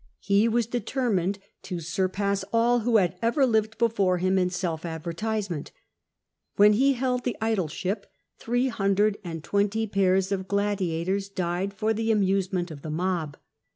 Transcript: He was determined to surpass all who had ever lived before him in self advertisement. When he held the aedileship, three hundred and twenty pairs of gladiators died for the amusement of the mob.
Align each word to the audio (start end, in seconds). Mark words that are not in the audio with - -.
He 0.17 0.47
was 0.47 0.65
determined 0.65 1.37
to 1.61 1.79
surpass 1.79 2.43
all 2.51 2.79
who 2.79 2.97
had 2.97 3.19
ever 3.21 3.45
lived 3.45 3.77
before 3.77 4.17
him 4.17 4.39
in 4.39 4.49
self 4.49 4.83
advertisement. 4.83 5.71
When 6.55 6.73
he 6.73 6.93
held 6.93 7.23
the 7.23 7.37
aedileship, 7.39 8.05
three 8.39 8.69
hundred 8.69 9.19
and 9.23 9.43
twenty 9.43 9.85
pairs 9.85 10.31
of 10.31 10.47
gladiators 10.47 11.29
died 11.29 11.71
for 11.71 11.93
the 11.93 12.11
amusement 12.11 12.71
of 12.71 12.81
the 12.81 12.89
mob. 12.89 13.37